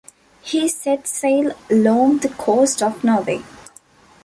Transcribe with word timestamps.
He 0.41 0.67
set 0.67 1.05
sail 1.07 1.51
along 1.69 2.21
the 2.21 2.29
coast 2.29 2.81
of 2.81 3.03
Norway. 3.03 3.43